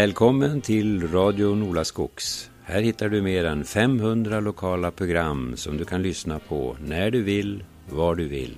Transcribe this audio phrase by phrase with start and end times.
[0.00, 2.50] Välkommen till Radio Nolaskogs.
[2.64, 7.22] Här hittar du mer än 500 lokala program som du kan lyssna på när du
[7.22, 8.56] vill, var du vill.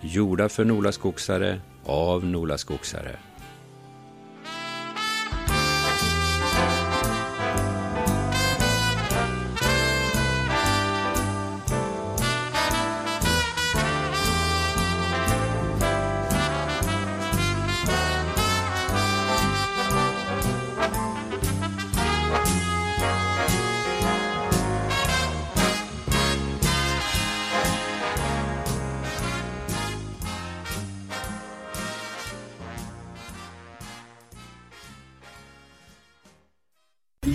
[0.00, 3.16] Gjorda för Nolaskogsare, av Nolaskogsare.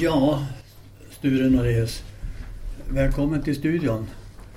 [0.03, 0.45] Ja,
[1.09, 2.03] Sture Norreus.
[2.89, 4.07] Välkommen till studion.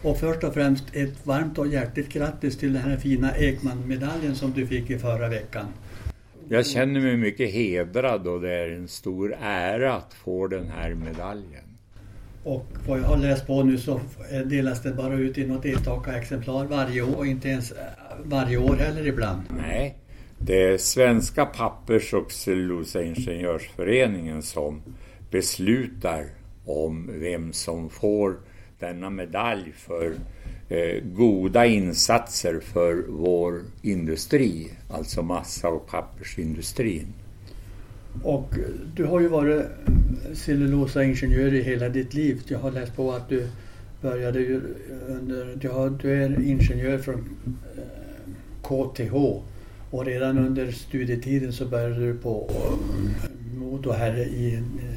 [0.03, 4.53] Och först och främst ett varmt och hjärtligt grattis till den här fina Ekman-medaljen som
[4.53, 5.67] du fick i förra veckan.
[6.49, 10.95] Jag känner mig mycket hedrad och det är en stor ära att få den här
[10.95, 11.65] medaljen.
[12.45, 14.01] Och vad jag har läst på nu så
[14.45, 17.73] delas det bara ut i något enstaka exemplar varje år, inte ens
[18.25, 19.43] varje år heller ibland.
[19.67, 19.99] Nej,
[20.39, 24.83] det är Svenska pappers och cellulosaingenjörsföreningen som
[25.31, 26.25] beslutar
[26.65, 28.37] om vem som får
[28.79, 30.13] denna medalj för
[30.69, 37.07] eh, goda insatser för vår industri, alltså massa och pappersindustrin.
[38.23, 38.55] Och
[38.95, 39.65] du har ju varit
[40.35, 42.43] cellulosaingenjör i hela ditt liv.
[42.49, 43.49] Jag har läst på att du
[44.01, 44.61] började ju
[45.09, 47.37] under, du, har, du är ingenjör från
[47.77, 47.83] eh,
[48.63, 49.15] KTH
[49.91, 54.96] och redan under studietiden så började du på eh, Modo här i eh,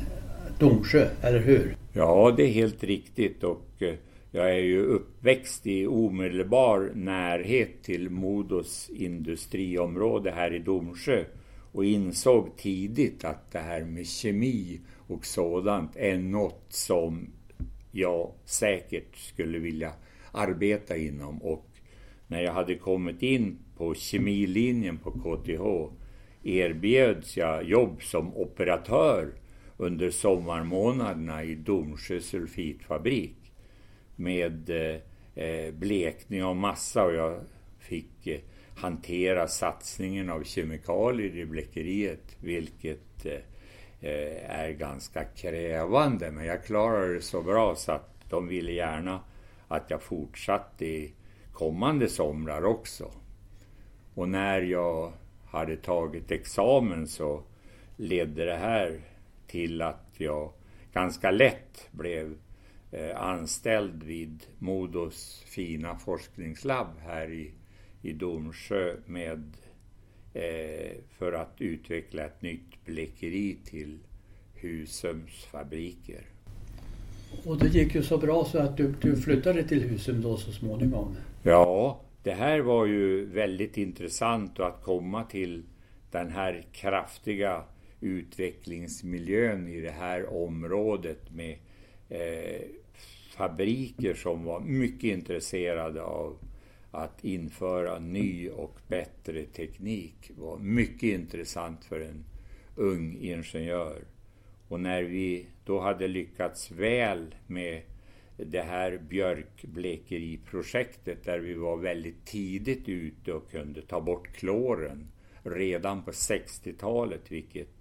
[0.59, 1.77] Domsjö, eller hur?
[1.93, 3.95] Ja, det är helt riktigt och eh,
[4.31, 11.23] jag är ju uppväxt i omedelbar närhet till Modos industriområde här i Domsjö
[11.71, 17.27] och insåg tidigt att det här med kemi och sådant är något som
[17.91, 19.91] jag säkert skulle vilja
[20.31, 21.69] arbeta inom och
[22.27, 25.93] när jag hade kommit in på kemilinjen på KTH
[26.43, 29.33] erbjöds jag jobb som operatör
[29.81, 33.53] under sommarmånaderna i Domsjö sulfitfabrik
[34.15, 35.01] med eh,
[35.43, 37.39] eh, blekning av massa och jag
[37.79, 38.39] fick eh,
[38.75, 43.33] hantera satsningen av kemikalier i blekeriet vilket eh,
[44.09, 49.19] eh, är ganska krävande men jag klarade det så bra så att de ville gärna
[49.67, 51.13] att jag fortsatte i
[51.53, 53.11] kommande somrar också.
[54.13, 55.13] Och när jag
[55.45, 57.43] hade tagit examen så
[57.97, 58.99] ledde det här
[59.49, 60.51] till att jag
[60.93, 62.37] ganska lätt blev
[62.91, 67.51] eh, anställd vid Modos fina forskningslabb här i,
[68.01, 69.57] i Domsjö med,
[70.33, 73.99] eh, för att utveckla ett nytt blekeri till
[74.55, 76.25] Husums fabriker.
[77.45, 80.51] Och det gick ju så bra så att du, du flyttade till Husum då så
[80.51, 81.15] småningom.
[81.43, 85.63] Ja, det här var ju väldigt intressant att komma till
[86.11, 87.63] den här kraftiga
[88.01, 91.57] utvecklingsmiljön i det här området med
[92.09, 92.61] eh,
[93.35, 96.37] fabriker som var mycket intresserade av
[96.91, 102.25] att införa ny och bättre teknik var mycket intressant för en
[102.75, 104.03] ung ingenjör.
[104.67, 107.81] Och när vi då hade lyckats väl med
[108.37, 115.07] det här björkblekeriprojektet där vi var väldigt tidigt ute och kunde ta bort kloren
[115.43, 117.78] redan på 60-talet vilket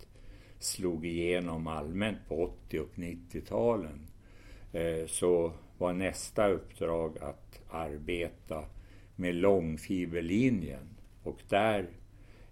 [0.58, 4.06] slog igenom allmänt på 80 och 90-talen
[4.72, 8.64] eh, så var nästa uppdrag att arbeta
[9.16, 10.88] med långfiberlinjen.
[11.22, 11.86] Och där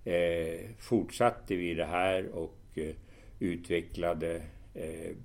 [0.05, 2.95] eh, fortsatte vi det här och eh,
[3.39, 4.43] utvecklade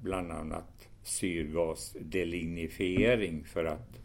[0.01, 3.99] bland annat syrgasdelignifiering för att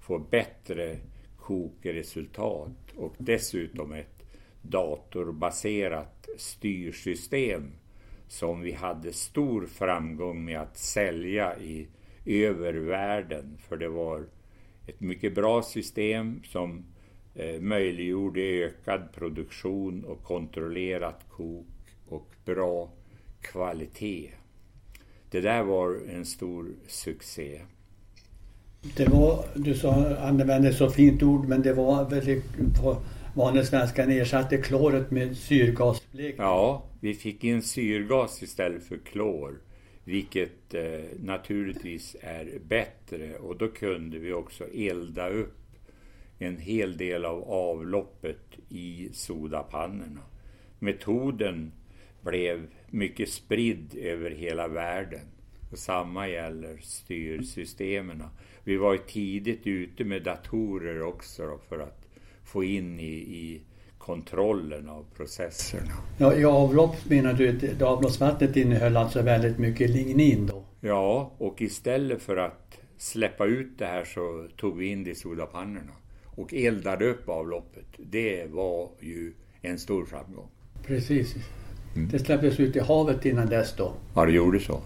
[0.00, 0.96] få bättre
[1.36, 4.22] kokresultat och dessutom ett
[4.62, 7.72] datorbaserat styrsystem
[8.32, 11.86] som vi hade stor framgång med att sälja i
[12.24, 13.58] övervärlden.
[13.68, 14.24] För det var
[14.86, 16.84] ett mycket bra system som
[17.34, 21.66] eh, möjliggjorde ökad produktion och kontrollerat kok
[22.08, 22.90] och bra
[23.40, 24.30] kvalitet.
[25.30, 27.60] Det där var en stor succé.
[28.96, 32.44] Det var, du sa, använde så fint ord, men det var väldigt
[33.34, 36.34] Vanesvenskan vanlig svenska ersatte kloret med syrgasblek.
[36.38, 39.60] Ja, vi fick in syrgas istället för klor.
[40.04, 45.58] Vilket eh, naturligtvis är bättre och då kunde vi också elda upp
[46.38, 50.20] en hel del av avloppet i sodapannorna.
[50.78, 51.72] Metoden
[52.22, 55.26] blev mycket spridd över hela världen.
[55.70, 58.22] Och samma gäller styrsystemen.
[58.64, 62.01] Vi var tidigt ute med datorer också för att
[62.52, 63.60] få in i, i
[63.98, 65.92] kontrollen av processerna.
[66.18, 70.64] Ja, I avlopp menar du att avloppsvattnet innehöll alltså väldigt mycket lignin då?
[70.80, 75.14] Ja, och istället för att släppa ut det här så tog vi in det i
[75.14, 75.92] sodapannorna
[76.24, 77.86] och eldade upp avloppet.
[77.96, 79.32] Det var ju
[79.62, 80.48] en stor framgång.
[80.86, 81.34] Precis.
[81.96, 82.08] Mm.
[82.08, 83.92] Det släpptes ut i havet innan dess då?
[84.14, 84.80] Ja, det gjorde så.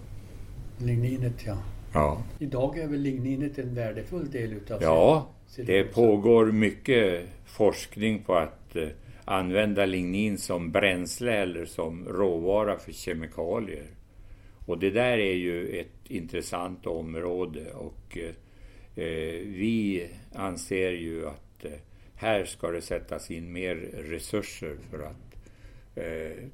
[0.77, 1.57] Ligninet, ja.
[1.93, 2.21] ja.
[2.39, 8.75] Idag är väl ligninet en värdefull del utav Ja, det pågår mycket forskning på att
[8.75, 8.87] eh,
[9.25, 13.87] använda lignin som bränsle eller som råvara för kemikalier.
[14.65, 21.65] Och det där är ju ett intressant område och eh, eh, vi anser ju att
[22.15, 25.23] här ska det sättas in mer resurser för att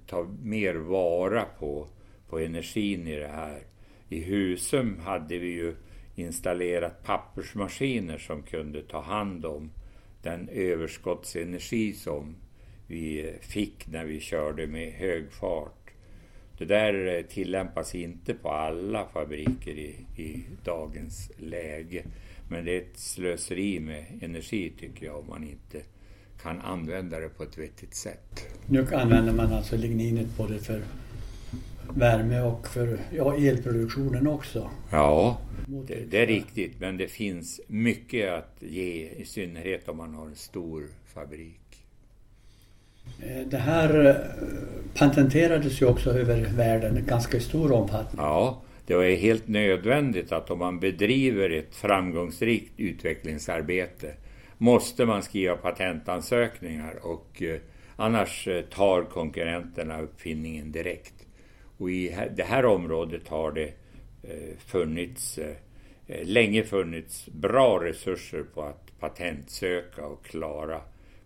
[0.07, 1.87] ta mer vara på,
[2.29, 3.59] på energin i det här.
[4.09, 5.75] I Husum hade vi ju
[6.15, 9.71] installerat pappersmaskiner som kunde ta hand om
[10.21, 12.35] den överskottsenergi som
[12.87, 15.89] vi eh, fick när vi körde med hög fart.
[16.57, 22.03] Det där eh, tillämpas inte på alla fabriker i, i dagens läge.
[22.49, 25.81] Men det är ett slöseri med energi tycker jag om man inte
[26.41, 28.47] kan använda det på ett vettigt sätt.
[28.67, 30.81] Nu använder man alltså ligninet både för
[31.89, 34.69] värme och för ja, elproduktionen också.
[34.91, 35.37] Ja,
[35.67, 36.79] det, det, är riktigt.
[36.79, 40.83] Men det finns mycket att ge, i synnerhet om man har en stor
[41.13, 41.59] fabrik.
[43.21, 44.15] Eh, det här eh,
[44.99, 48.21] patenterades ju också över världen i ganska stor omfattning.
[48.25, 54.13] Ja, det är helt nödvändigt att om man bedriver ett framgångsrikt utvecklingsarbete
[54.57, 57.59] måste man skriva patentansökningar och eh,
[57.95, 61.13] annars tar konkurrenterna uppfinningen direkt.
[61.77, 63.73] Och i det här området har det
[64.57, 65.39] funnits,
[66.07, 70.81] länge funnits bra resurser på att patentsöka och klara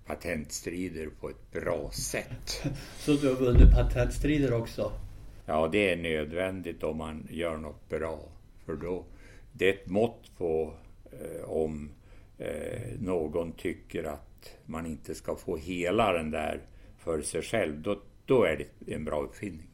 [0.08, 2.64] patentstrider på ett bra sätt.
[2.98, 4.92] Så du har vunnit patentstrider också?
[5.46, 8.20] Ja, det är nödvändigt om man gör något bra.
[8.66, 9.06] För då,
[9.54, 10.74] det är ett mått på
[11.12, 11.90] eh, om
[12.38, 16.62] eh, någon tycker att man inte ska få hela den där
[16.98, 17.82] för sig själv.
[17.82, 19.68] Då, då är det en bra uppfinning.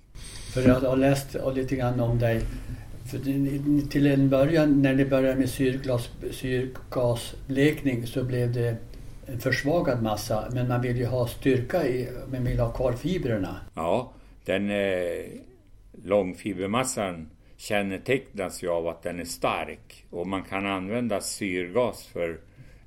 [0.54, 2.42] För jag har läst lite grann om dig.
[3.12, 3.19] För
[3.89, 8.77] till en början när ni började med syrgas, syrgasblekning så blev det
[9.25, 13.56] en försvagad massa men man vill ju ha styrka i, man vill ha kvar fibrerna.
[13.75, 14.13] Ja,
[14.45, 15.25] den eh,
[16.04, 22.39] långfibermassan kännetecknas ju av att den är stark och man kan använda syrgas för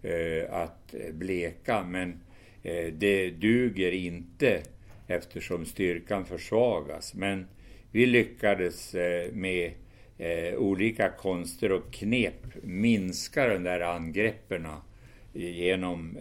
[0.02, 2.20] eh, att bleka men
[2.62, 4.62] eh, det duger inte
[5.06, 7.14] eftersom styrkan försvagas.
[7.14, 7.46] Men
[7.92, 9.72] vi lyckades eh, med
[10.18, 14.72] eh, olika konster och knep minska de där angreppen eh,
[15.32, 16.18] genom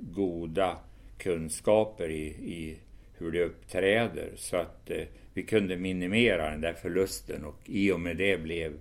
[0.00, 0.78] goda
[1.18, 2.76] kunskaper i, i,
[3.18, 5.02] hur det uppträder så att eh,
[5.34, 8.72] vi kunde minimera den där förlusten och i och med det blev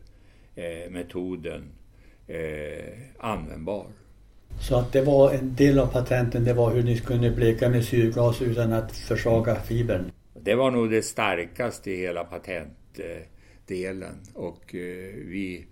[0.56, 1.64] eh, metoden
[2.28, 3.88] eh, användbar.
[4.60, 7.86] Så att det var en del av patenten, det var hur ni kunde bleka med
[7.86, 10.12] syrgas utan att försvaga fibern?
[10.34, 15.66] Det var nog det starkaste i hela patentdelen och eh, vi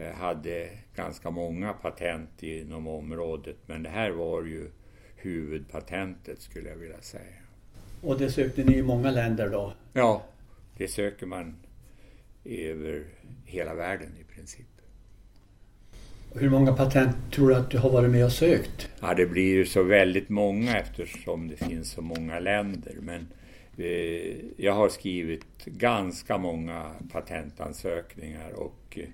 [0.00, 4.70] Eh, hade ganska många patent inom området men det här var ju
[5.16, 7.42] huvudpatentet skulle jag vilja säga.
[8.02, 9.72] Och det sökte ni i många länder då?
[9.92, 10.24] Ja,
[10.76, 11.56] det söker man
[12.44, 13.04] över
[13.44, 14.66] hela världen i princip.
[16.34, 18.88] Hur många patent tror du att du har varit med och sökt?
[19.00, 22.94] Ja, det blir ju så väldigt många eftersom det finns så många länder.
[23.00, 23.28] Men
[23.76, 29.08] eh, jag har skrivit ganska många patentansökningar och eh,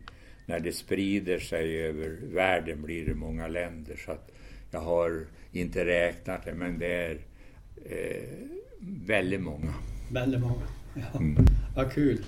[0.47, 3.97] när det sprider sig över världen blir det många länder.
[4.07, 4.31] Så att
[4.71, 7.19] jag har inte räknat det, men det är
[7.85, 8.23] eh,
[9.07, 9.75] väldigt många.
[10.13, 10.63] Väldigt många,
[10.95, 11.19] ja.
[11.19, 11.47] Mm.
[11.77, 12.19] Vad kul.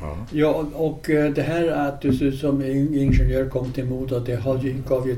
[0.00, 0.26] Ja.
[0.32, 4.40] ja, och eh, det här att du som ingenjör kom till Modo, det
[4.88, 5.16] gav ju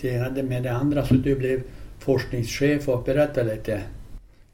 [0.00, 1.62] till med det andra så du blev
[1.98, 3.82] forskningschef och berätta lite.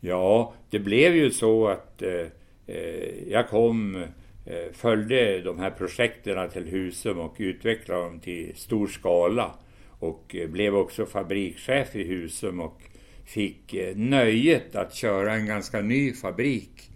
[0.00, 2.26] Ja, det blev ju så att eh,
[2.66, 4.04] eh jag kom
[4.50, 9.54] Eh, följde de här projekten till Husum och utvecklade dem till stor skala
[9.98, 12.82] och eh, blev också fabrikschef i Husum och
[13.24, 16.90] fick nöjet att köra en ganska ny fabrik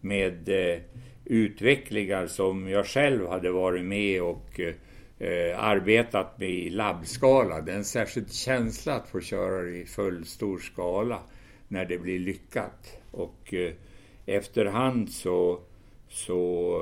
[0.00, 0.48] med
[1.28, 4.60] utvecklingar som jag själv hade varit med och
[5.18, 7.60] eh, arbetat med i labbskala.
[7.60, 11.22] Det är en särskild känsla att få köra i full stor skala
[11.68, 12.98] när det blir lyckat.
[13.10, 13.72] Och eh,
[14.26, 15.60] efterhand så,
[16.08, 16.80] så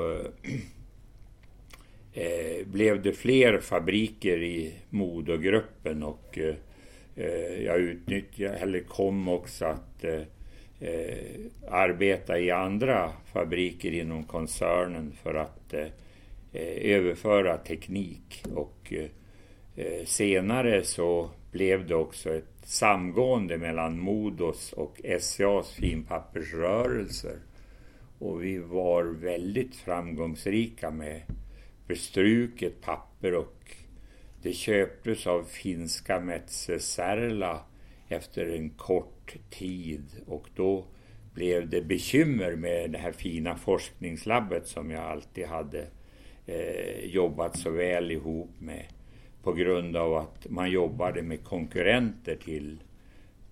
[2.13, 10.05] eh, blev det fler fabriker i Modogruppen och eh, jag utnyttjade, eller kom också att
[10.05, 10.21] eh,
[10.81, 11.37] eh,
[11.71, 15.89] arbeta i andra fabriker inom koncernen för att eh,
[16.97, 18.93] överföra teknik och
[19.77, 27.37] eh, senare så blev det också ett samgående mellan Modos och SCAs finpappersrörelser.
[28.19, 31.23] Och vi var väldigt framgångsrika med
[31.87, 33.77] bestruket papper och
[34.43, 37.61] det köptes av finska Metsä Särla
[38.09, 40.85] efter en kort tid och då
[41.35, 45.87] blev det bekymmer med det här fina forskningslabbet som jag alltid hade
[46.47, 48.85] eh, jobbat så väl ihop med
[49.43, 52.83] på grund av att man jobbade med konkurrenter till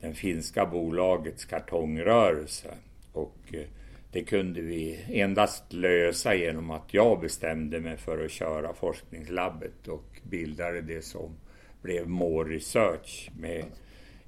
[0.01, 2.75] den finska bolagets kartongrörelse.
[3.13, 3.67] Och eh,
[4.13, 10.21] det kunde vi endast lösa genom att jag bestämde mig för att köra forskningslabbet och
[10.23, 11.31] bildade det som
[11.83, 13.65] blev More Research med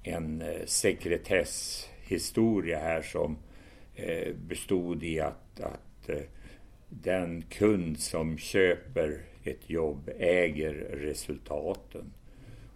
[0.06, 3.36] en eh, sekretesshistoria här som
[3.94, 6.22] eh, bestod i att, att eh,
[6.88, 12.12] den kund som köper ett jobb äger resultaten.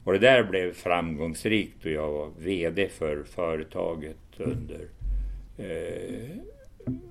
[0.05, 4.89] Och det där blev framgångsrikt och jag var VD för företaget under
[5.59, 6.29] eh,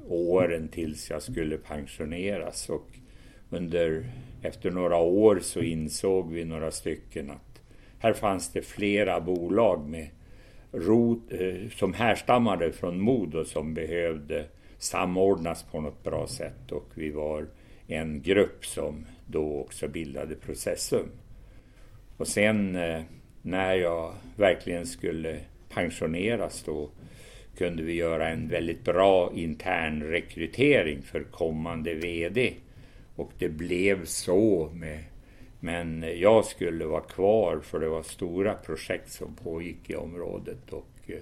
[0.07, 2.69] åren tills jag skulle pensioneras.
[2.69, 2.87] Och
[3.49, 4.11] under,
[4.41, 7.48] efter några år så insåg vi några stycken att
[7.99, 10.07] här fanns det flera bolag med
[10.71, 14.45] rot, eh, som härstammade från Modo som behövde
[14.77, 17.47] samordnas på något bra sätt och vi var
[17.87, 21.09] en grupp som då också bildade Processum.
[22.17, 23.01] Och sen eh,
[23.41, 25.39] när jag verkligen skulle
[25.69, 26.89] pensioneras då
[27.57, 32.53] kunde vi göra en väldigt bra intern rekrytering för kommande VD.
[33.15, 35.03] Och det blev så med
[35.59, 40.89] men jag skulle vara kvar för det var stora projekt som pågick i området och
[41.07, 41.15] eh,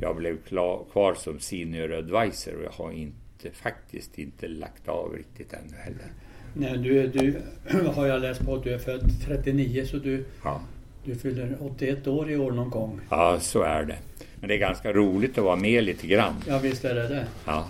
[0.00, 5.12] jag blev klar, kvar som senior advisor och jag har inte, faktiskt inte lagt av
[5.16, 6.12] riktigt ännu heller.
[6.54, 7.40] Nej, du, du
[7.94, 10.60] har jag läst på att du är född 39 så du, ja.
[11.04, 13.00] du fyller 81 år i år någon gång.
[13.10, 13.96] Ja, så är det.
[14.40, 16.34] Men det är ganska roligt att vara med lite grann.
[16.46, 17.26] Ja, visst är det det.
[17.46, 17.66] Ja.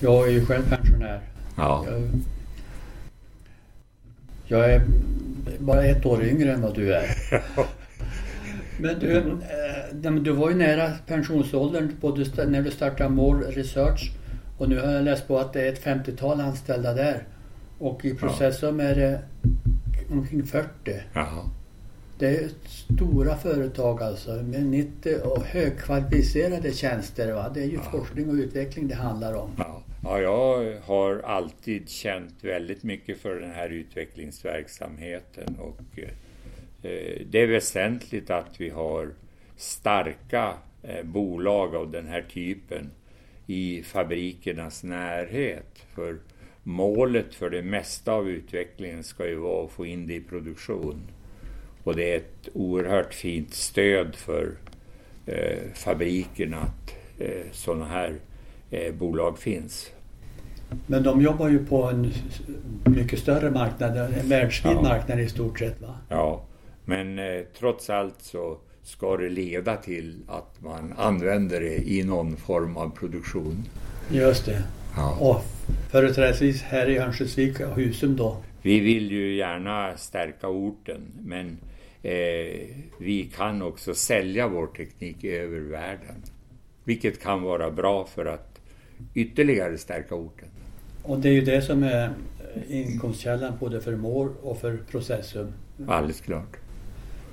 [0.00, 1.20] Jag är ju själv pensionär.
[1.56, 1.86] Ja.
[1.88, 2.02] Jag,
[4.54, 4.82] jag är
[5.58, 7.16] bara ett år yngre än vad du är.
[8.78, 14.12] Men du, eh, du var ju nära pensionsåldern både när du startade More Research
[14.58, 17.26] och nu har jag läst på att det är ett 50-tal anställda där.
[17.78, 18.86] Och i Processum ja.
[18.86, 19.20] är det
[20.10, 20.68] omkring 40.
[21.12, 21.50] Jaha.
[22.18, 27.32] Det är stora företag alltså med 90 och högkvalificerade tjänster.
[27.32, 27.50] Va?
[27.54, 27.90] Det är ju ja.
[27.90, 29.50] forskning och utveckling det handlar om.
[29.58, 29.73] Ja
[30.04, 37.46] ja, jag har alltid känt väldigt mycket för den här utvecklingsverksamheten och eh, det är
[37.46, 39.10] väsentligt att vi har
[39.56, 42.90] starka eh, bolag av den här typen
[43.46, 45.86] i fabrikernas närhet.
[45.94, 46.18] För
[46.62, 51.00] målet för det mesta av utvecklingen ska ju vara att få in det i produktion.
[51.84, 54.56] Och det är ett oerhört fint stöd för
[55.26, 58.20] eh, fabrikerna att eh, sådana här
[58.70, 59.93] eh, bolag finns.
[60.86, 62.12] Men de jobbar ju på en
[62.84, 64.82] mycket större marknad, en världsvid ja.
[64.82, 65.94] marknad i stort sett va?
[66.08, 66.44] Ja,
[66.84, 72.36] men eh, trots allt så ska det leda till att man använder det i någon
[72.36, 73.64] form av produktion.
[74.10, 74.62] Just det.
[74.96, 75.18] Ja.
[75.20, 75.44] Och
[75.90, 78.36] företrädesvis här i Örnsköldsvik och Husum då?
[78.62, 81.58] Vi vill ju gärna stärka orten men
[82.02, 82.68] eh,
[82.98, 86.22] vi kan också sälja vår teknik över världen.
[86.84, 88.60] Vilket kan vara bra för att
[89.14, 90.48] ytterligare stärka orten.
[91.04, 92.10] Och det är ju det som är
[92.68, 95.52] inkomstkällan både för MÅR och för Processum.
[95.88, 96.56] Alldeles klart.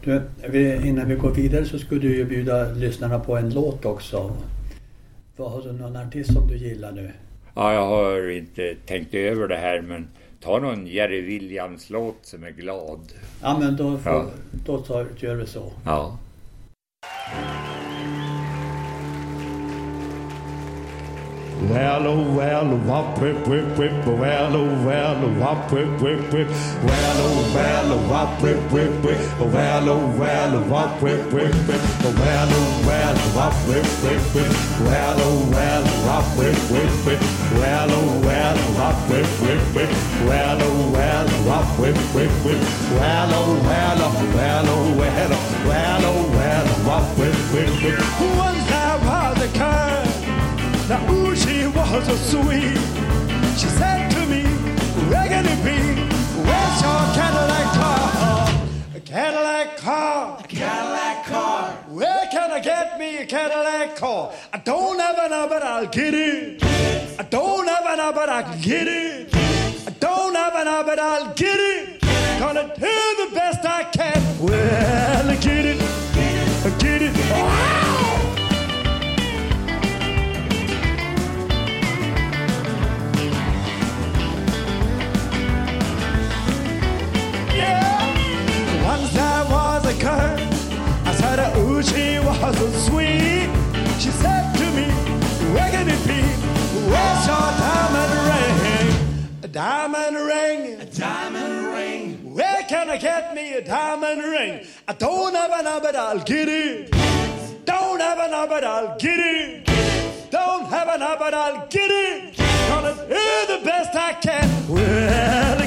[0.03, 0.21] Du,
[0.83, 4.37] innan vi går vidare så skulle du ju bjuda lyssnarna på en låt också.
[5.35, 7.11] Vad Har du någon artist som du gillar nu?
[7.55, 10.07] Ja, jag har inte tänkt över det här men
[10.39, 12.99] ta någon Jerry Williams-låt som är glad.
[13.41, 14.25] Ja, men då, får, ja.
[14.65, 15.71] då tar, gör vi så.
[15.85, 16.17] Ja.
[21.69, 27.17] Well, oh, well, wop, whip, whip, whip, well, oh, well, wop, whip, whip, whip, well,
[27.21, 31.81] oh, well, wop, whip, whip, whip, well, oh, well, wop, whip, whip, whip,
[32.17, 34.51] well, oh, well, wop, whip, whip, whip,
[34.81, 37.19] well, oh, well, wop, whip, whip, whip,
[37.53, 39.89] well, oh, well, wop, whip, whip, whip,
[40.25, 42.61] well, oh, well, wop, whip, whip, whip,
[42.97, 44.01] well, oh, well,
[44.33, 45.29] well, oh, well,
[45.67, 47.99] well, oh, well, wop, whip, whip, whip,
[48.35, 50.10] once I was a curve.
[50.91, 52.75] Now, ooh, she was so sweet.
[53.55, 54.43] She said to me,
[55.07, 55.79] Where can it be?
[56.43, 58.65] Where's your Cadillac car?
[58.93, 60.37] A Cadillac car.
[60.37, 61.71] A Cadillac car.
[61.87, 64.33] Where can I get me a Cadillac car?
[64.51, 66.61] I don't have enough, but I'll get it.
[67.17, 69.33] I don't have enough, but I can get it.
[69.87, 72.01] I don't have enough, but I'll get it.
[72.37, 74.21] Gonna do the best I can.
[74.41, 75.37] Well, I
[91.83, 93.49] she was so sweet.
[93.99, 94.87] She said to me,
[95.53, 96.21] where can it be?
[96.91, 99.39] Where's your diamond ring?
[99.43, 100.81] A diamond ring.
[100.81, 102.33] A diamond ring.
[102.33, 104.65] Where can I get me a diamond ring?
[104.87, 106.91] I don't have enough, but I'll get it.
[107.65, 109.65] Don't have enough, but I'll get it.
[110.29, 112.37] Don't have enough, but I'll get it.
[112.69, 114.67] Gonna do the best I can.
[114.69, 115.60] Well,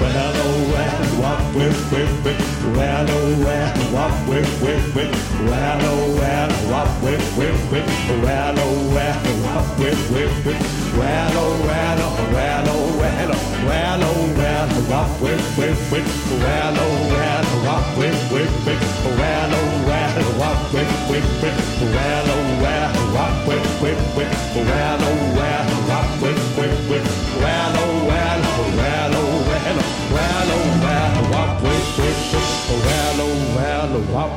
[0.00, 2.38] Well, oh, well, what, whip, whip, whip.
[2.76, 5.12] Well, oh, well, what, whip, whip, whip.
[5.48, 7.86] Well, oh, well, what, whip, whip, whip.
[8.22, 10.60] Well, oh, well, what, whip, whip, whip.
[10.98, 16.06] Well, oh, well, oh, well, oh, well, oh, well, oh, well, what, whip, whip, whip.
[16.44, 18.80] Well, oh, well, what, whip, whip, whip.
[19.16, 21.56] Well, oh, well, what, whip, whip, whip.
[21.80, 24.30] Well, oh, well, what, whip, whip, whip.
[24.56, 24.95] Well, oh, well,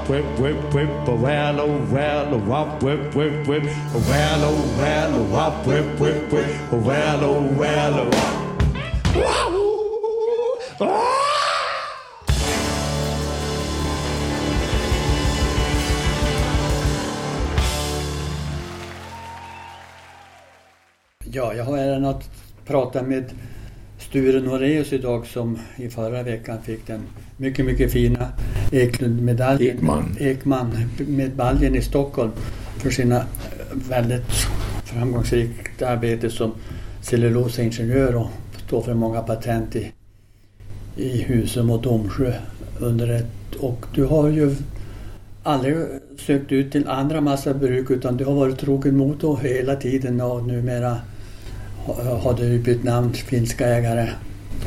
[0.07, 3.63] well, what, whip, whip, a Well, oh, well, a wop, whip, whip, whip.
[3.63, 6.71] a Well, oh, well, a wop, whip, whip, whip.
[6.71, 8.35] a Well, oh, well, a wop.
[10.81, 11.19] Ah!
[21.31, 22.29] Ja, jag har äran att
[22.65, 23.33] prata med
[23.97, 27.01] Sture Noreus idag som i förra veckan fick den
[27.37, 28.31] mycket, mycket fina
[28.71, 29.77] Eklundmedaljen.
[29.77, 30.15] Ekman.
[30.19, 32.31] Ekman-medaljen i Stockholm
[32.77, 33.23] för sina
[33.89, 34.31] väldigt
[34.85, 36.51] framgångsrikt arbete som
[37.01, 38.27] cellulosaingenjör och
[38.67, 39.91] står för många patent i,
[40.95, 42.33] i Husum och Domsjö
[42.79, 43.55] under ett...
[43.59, 44.55] Och du har ju
[45.43, 45.75] aldrig
[46.19, 50.97] sökt ut till andra massabruk utan du har varit trogen motor hela tiden och numera
[51.85, 54.09] ha- har du bytt namn till finska ägare.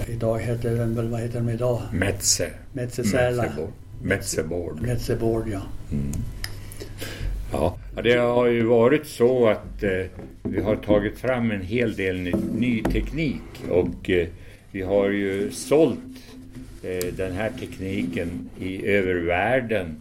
[0.08, 1.80] Idag heter den väl, vad heter de idag?
[1.92, 2.46] Metze.
[2.72, 3.42] Metsäsärla.
[3.42, 3.70] Metzeboard.
[4.02, 4.82] Metzeboard.
[4.82, 5.62] Metseboard ja.
[7.52, 10.06] Ja, Ja, det har ju varit så att eh,
[10.42, 14.28] vi har tagit fram en hel del ny, ny teknik och eh,
[14.70, 15.98] vi har ju sålt
[16.82, 19.96] eh, den här tekniken i över världen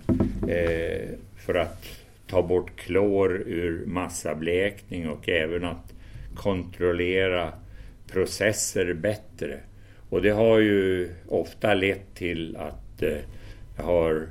[0.47, 1.85] eh, för att
[2.27, 5.93] ta bort klor ur massablekning och även att
[6.35, 7.53] kontrollera
[8.11, 9.59] processer bättre.
[10.09, 13.17] Och det har ju ofta lett till att eh,
[13.81, 14.27] har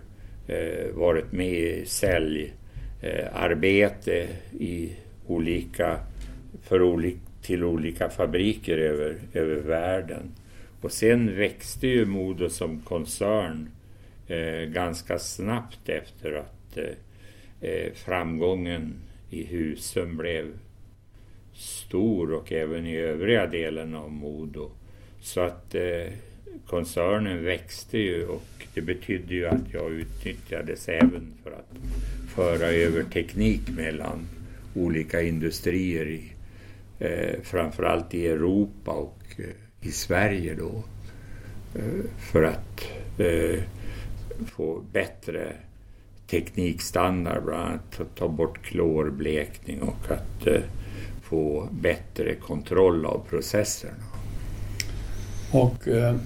[0.46, 4.28] eh, varit med i säljarbete eh,
[4.60, 6.00] i olika,
[6.62, 10.30] för olik, till olika fabriker över, över världen.
[10.80, 13.68] Och sen växte ju Modo som koncern
[14.28, 16.84] eh, ganska snabbt efter att eh,
[17.70, 18.94] eh, framgången
[19.30, 20.46] i Husum blev
[21.54, 24.70] stor och även i övriga delen av Modo.
[25.20, 26.12] Så att eh,
[26.66, 31.76] koncernen växte ju och det betydde ju att jag utnyttjades även för att
[32.34, 34.28] föra över teknik mellan
[34.74, 36.32] olika industrier i,
[36.98, 40.84] eh, framförallt i Europa och eh, i Sverige då.
[41.78, 42.84] Eh, för att
[43.18, 43.62] eh,
[44.46, 45.52] få bättre
[46.30, 50.62] teknikstandard, bland annat att ta bort klorblekning och att eh,
[51.22, 53.94] få bättre kontroll av processerna.
[55.52, 56.16] Och eh,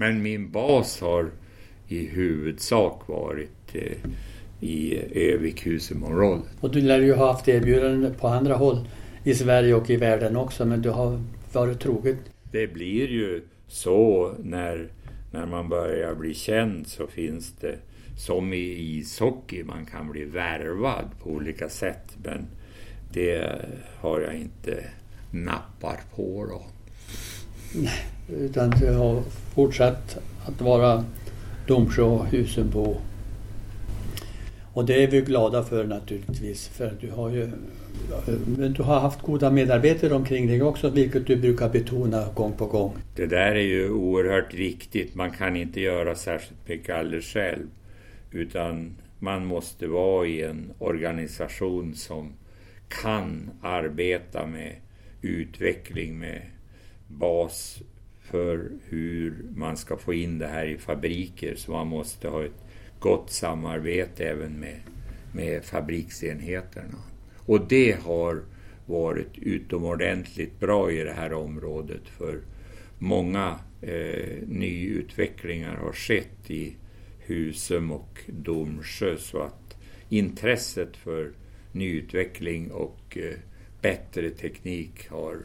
[0.00, 1.30] men min bas har
[1.88, 3.96] i huvudsak varit eh,
[4.60, 6.44] i Övik-Husumområdet.
[6.60, 8.88] Och du lär ju ha haft erbjudanden på andra håll
[9.24, 12.16] i Sverige och i världen också men du har varit troget.
[12.52, 14.88] Det blir ju så när,
[15.32, 17.78] när man börjar bli känd så finns det
[18.16, 22.46] som i ishockey, man kan bli värvad på olika sätt men
[23.12, 23.58] det
[24.00, 24.84] har jag inte
[25.30, 26.62] nappat på då.
[28.38, 29.22] Utan det har
[29.54, 31.04] fortsatt att vara
[31.66, 32.96] Domsjö och Husumbo.
[34.72, 37.50] Och det är vi glada för naturligtvis för du har ju
[38.58, 42.66] Men du har haft goda medarbetare omkring dig också, vilket du brukar betona gång på
[42.66, 42.92] gång.
[43.16, 45.14] Det där är ju oerhört viktigt.
[45.14, 47.66] Man kan inte göra särskilt mycket alldeles själv.
[48.30, 52.32] Utan man måste vara i en organisation som
[52.88, 54.74] kan arbeta med
[55.22, 56.42] utveckling med
[57.08, 57.82] bas
[58.30, 61.54] för hur man ska få in det här i fabriker.
[61.54, 62.64] Så man måste ha ett
[62.98, 64.80] gott samarbete även med,
[65.34, 66.98] med fabriksenheterna.
[67.46, 68.42] Och det har
[68.86, 72.40] varit utomordentligt bra i det här området för
[72.98, 76.76] många eh, nyutvecklingar har skett i
[77.18, 79.76] Husum och Domsjö så att
[80.08, 81.32] intresset för
[81.72, 83.34] nyutveckling och eh,
[83.80, 85.36] bättre teknik har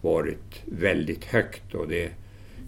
[0.00, 2.10] varit väldigt högt och det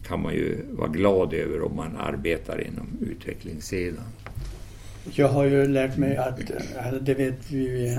[0.03, 4.05] kan man ju vara glad över om man arbetar inom utvecklingssidan.
[5.13, 6.41] Jag har ju lärt mig att,
[7.01, 7.99] det vet vi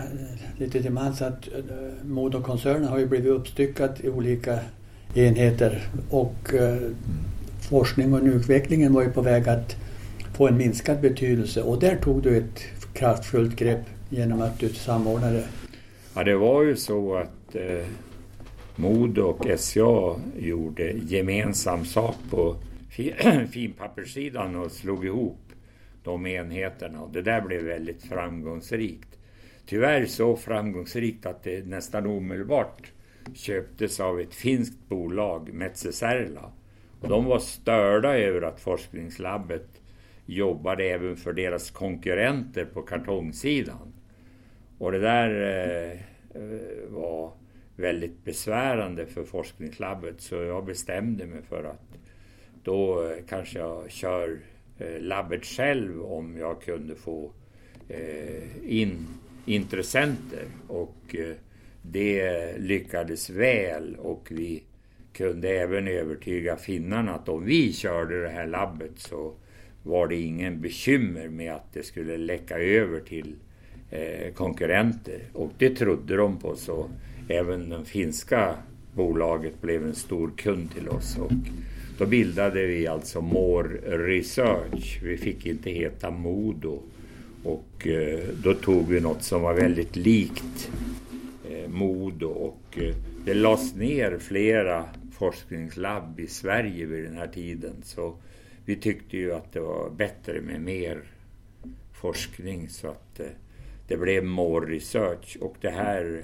[0.58, 4.60] lite till mans, att eh, Modo-koncernen har ju blivit uppstyckad i olika
[5.14, 6.78] enheter och eh,
[7.70, 9.76] forskning och utvecklingen var ju på väg att
[10.34, 12.62] få en minskad betydelse och där tog du ett
[12.94, 15.44] kraftfullt grepp genom att du samordnade.
[16.16, 17.86] Ja, det var ju så att eh,
[18.82, 22.56] Modo och SCA gjorde gemensam sak på
[23.52, 25.40] finpapperssidan och slog ihop
[26.04, 29.20] de enheterna och det där blev väldigt framgångsrikt.
[29.66, 32.92] Tyvärr så framgångsrikt att det nästan omedelbart
[33.34, 36.52] köptes av ett finskt bolag, Metsäsärla.
[37.02, 39.82] Och de var störda över att forskningslabbet
[40.26, 43.94] jobbade även för deras konkurrenter på kartongsidan.
[44.78, 45.92] Och det där eh,
[46.42, 47.41] eh var
[47.76, 51.92] väldigt besvärande för forskningslabbet så jag bestämde mig för att
[52.64, 54.40] då eh, kanske jag kör
[54.80, 57.32] eh, labbet själv om jag kunde få
[57.90, 59.08] eh, in
[59.46, 60.46] intressenter.
[60.68, 61.16] Och
[61.82, 64.64] det lyckades väl och vi
[65.14, 69.34] kunde även övertyga finnarna att om vi körde det här labbet så
[69.84, 73.36] var det ingen bekymmer med att det skulle läcka över till
[74.36, 75.22] konkurrenter.
[75.34, 76.90] Och det trodde de på så
[77.28, 78.56] även det finska
[78.94, 81.18] bolaget blev en stor kund till oss.
[81.18, 81.32] Och
[81.98, 83.68] då bildade vi alltså More
[84.08, 85.00] Research.
[85.04, 86.82] Vi fick inte heta Modo.
[87.44, 90.72] Och eh, då tog vi något som var väldigt likt
[91.50, 92.28] eh, Modo.
[92.28, 97.76] Och eh, det lades ner flera forskningslabb i Sverige vid den här tiden.
[97.84, 98.16] Så
[98.66, 101.02] vi tyckte ju att det var bättre med mer
[101.94, 102.70] forskning.
[102.70, 103.22] Så att
[103.88, 105.38] det blev More Research.
[105.42, 106.24] Och det här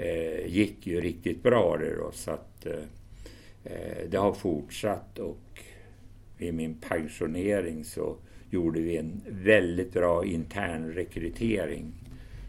[0.00, 2.84] eh, gick ju riktigt bra det då, så att eh,
[3.64, 5.60] eh det har fortsatt och
[6.38, 8.16] vid min pensionering så
[8.50, 11.92] gjorde vi en väldigt bra intern rekrytering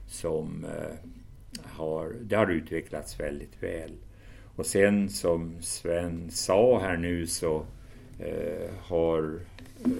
[0.07, 0.95] som eh,
[1.63, 3.91] har, det har utvecklats väldigt väl.
[4.55, 7.65] Och sen som Sven sa här nu så
[8.19, 9.39] eh, har,
[9.83, 9.91] eh,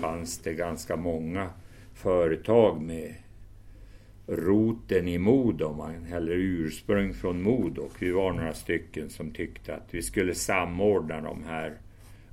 [0.00, 1.50] fanns det ganska många
[1.94, 3.14] företag med
[4.30, 7.82] roten i Modo, eller ursprung från Modo.
[7.82, 11.74] Och vi var några stycken som tyckte att vi skulle samordna de här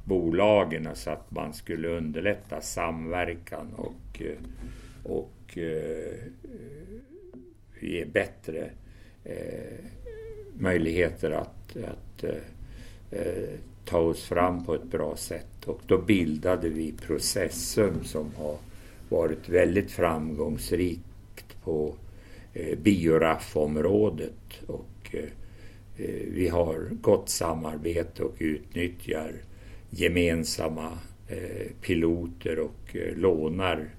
[0.03, 4.37] bolagen så att man skulle underlätta samverkan och, eh,
[5.03, 6.15] och eh,
[7.79, 8.69] ge bättre
[9.23, 9.85] eh,
[10.59, 12.25] möjligheter att, att
[13.85, 15.65] ta oss fram på ett bra sätt.
[15.65, 18.57] Och då bildade vi Processum som har
[19.09, 21.01] varit väldigt framgångsrikt
[21.67, 21.95] på
[22.53, 25.23] eh, bioraffområdet och eh,
[25.97, 29.31] eh, vi har gott samarbete och utnyttjar
[29.89, 33.89] gemensamma eh, piloter och lånar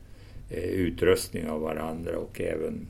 [0.51, 2.87] utrustning av varandra och även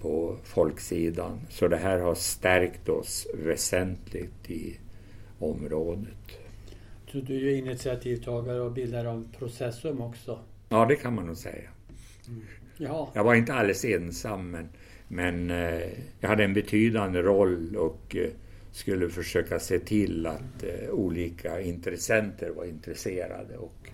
[0.00, 1.40] på folksidan.
[1.50, 4.78] Så det här har stärkt oss väsentligt i
[5.38, 6.38] området.
[7.12, 10.38] Så du är initiativtagare och bildare av Processum också?
[10.68, 11.70] Ja, det kan man nog säga.
[12.28, 12.42] Mm.
[12.82, 13.10] Ja.
[13.14, 14.68] Jag var inte alldeles ensam men,
[15.08, 15.88] men eh,
[16.20, 18.30] jag hade en betydande roll och eh,
[18.72, 23.56] skulle försöka se till att eh, olika intressenter var intresserade.
[23.56, 23.90] Och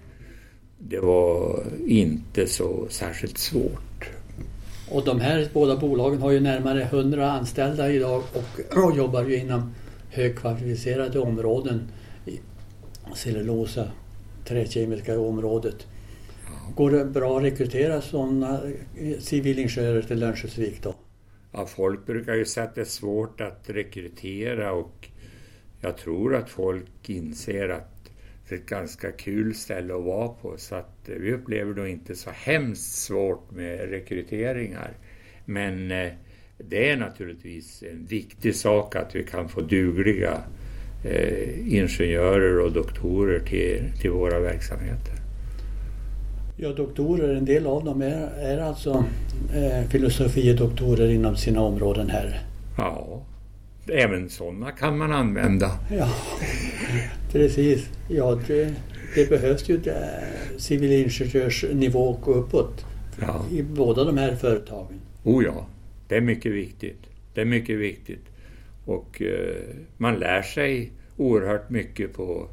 [0.78, 4.10] det var inte så särskilt svårt.
[4.90, 9.74] Och de här båda bolagen har ju närmare 100 anställda idag och, jobbar ju inom
[10.10, 11.88] högkvalificerade områden
[12.26, 12.40] i
[13.14, 13.90] cellulosa,
[14.44, 15.86] träkemiska området.
[16.74, 18.60] Går det bra att rekrytera sådana
[19.18, 20.94] civilingenjörer till Örnsköldsvik då?
[21.52, 25.08] Ja, folk brukar ju säga att det är svårt att rekrytera och
[25.80, 28.10] jag tror att folk inser att
[28.48, 32.16] det är ett ganska kul ställe att vara på så att vi upplever det inte
[32.16, 34.92] så hemskt svårt med rekryteringar.
[35.44, 36.12] Men eh,
[36.58, 40.42] det är naturligtvis en viktig sak att vi kan få dugliga
[41.04, 45.25] eh, ingenjörer och doktorer till, till våra verksamheter.
[46.58, 49.04] Ja, doktorer, en del av dem är, är alltså
[49.54, 52.40] eh, filosofiedoktorer inom sina områden här.
[52.78, 53.22] Ja,
[53.92, 55.70] även sådana kan man använda.
[55.90, 56.08] Ja,
[57.32, 57.90] precis.
[58.08, 58.74] Ja, det,
[59.14, 59.80] det behövs ju
[60.58, 62.84] civilingenjörsnivå och uppåt
[63.20, 63.44] ja.
[63.50, 65.00] i båda de här företagen.
[65.24, 65.66] Oh ja,
[66.08, 67.00] det är mycket viktigt.
[67.34, 68.24] Det är mycket viktigt.
[68.84, 69.56] Och eh,
[69.96, 72.48] man lär sig oerhört mycket på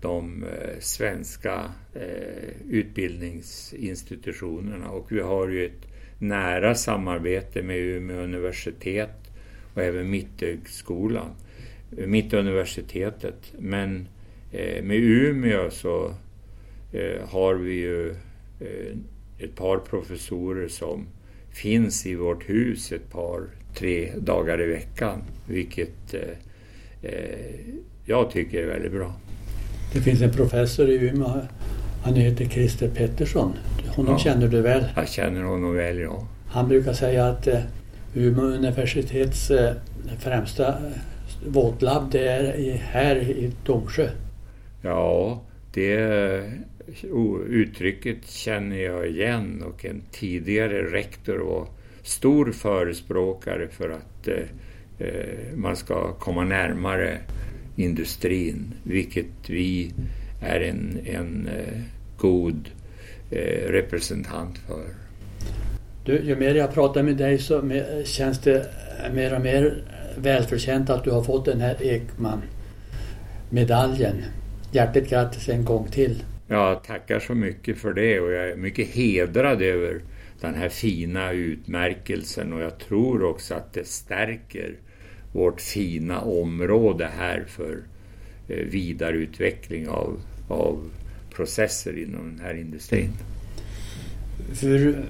[0.00, 5.86] de eh, svenska eh, utbildningsinstitutionerna och vi har ju ett
[6.18, 9.30] nära samarbete med Umeå universitet
[9.74, 11.30] och även Mitthögskolan,
[11.98, 13.52] eh, Mittuniversitetet.
[13.58, 14.08] Men
[14.82, 16.14] med Umeå så
[17.24, 18.14] har vi ju
[19.38, 21.06] ett par professorer som
[21.50, 23.42] finns i vårt hus ett par,
[23.74, 26.14] tre dagar i veckan, vilket
[28.04, 29.14] jag tycker är väldigt bra.
[29.92, 31.40] Det finns en professor i Umeå,
[32.02, 33.52] han heter Christer Pettersson.
[33.88, 34.18] Honom ja.
[34.18, 34.84] känner du väl?
[34.96, 36.26] Jag känner honom väl, ja.
[36.48, 37.60] Han brukar säga att eh,
[38.14, 39.74] Umeå universitets eh,
[40.18, 40.74] främsta eh,
[41.46, 44.08] våtlabb det är i, här i Domsjö.
[44.82, 45.40] Ja,
[45.72, 45.96] det
[47.48, 51.66] uttrycket känner jag igen och en tidigare rektor var
[52.02, 57.18] stor förespråkare för att eh, man ska komma närmare
[57.82, 59.92] industrin, vilket vi
[60.42, 61.80] är en, en eh,
[62.16, 62.68] god
[63.30, 64.84] eh, representant för.
[66.04, 68.66] Du, ju mer jag pratar med dig så känns det
[69.14, 69.84] mer och mer
[70.16, 74.16] välförtjänt att du har fått den här Ekman-medaljen.
[74.72, 76.24] Hjärtligt grattis en gång till.
[76.48, 80.00] Ja, tackar så mycket för det och jag är mycket hedrad över
[80.40, 84.74] den här fina utmärkelsen och jag tror också att det stärker
[85.32, 87.78] vårt fina område här för
[88.48, 90.90] eh, vidareutveckling av, av
[91.34, 93.10] processer inom den här industrin.
[94.54, 95.04] För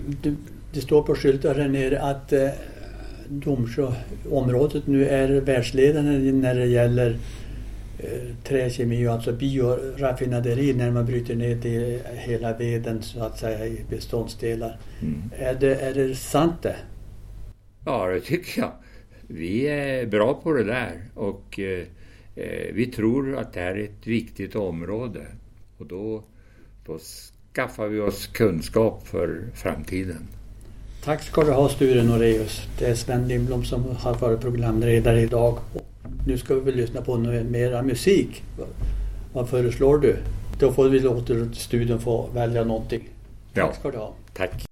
[0.73, 2.49] det står på skyltar här nere att eh,
[3.29, 7.19] Domsjöområdet nu är världsledande när det gäller
[7.99, 13.85] eh, träkemi, alltså bioraffinaderi när man bryter ner det, hela veden så att säga i
[13.91, 14.79] beståndsdelar.
[15.01, 15.23] Mm.
[15.39, 16.77] Är, det, är det sant det?
[17.85, 18.73] Ja, det tycker jag
[19.33, 21.85] vi är bra på det där och eh,
[22.35, 25.27] eh, vi tror att det här är ett viktigt område.
[25.79, 26.23] Och då,
[26.87, 26.99] då
[27.55, 30.29] skaffar vi oss kunskap för framtiden.
[31.05, 32.69] Tack ska du ha Sture Noreus.
[32.79, 35.59] Det är Sven Lindblom som har varit programledare idag.
[36.27, 37.19] Nu ska vi väl lyssna på
[37.51, 38.43] mera musik.
[39.33, 40.17] Vad föreslår du?
[40.59, 43.09] Då får vi låta studion få välja någonting.
[43.55, 44.15] Tack ja, ska du ha.
[44.35, 44.70] Tack.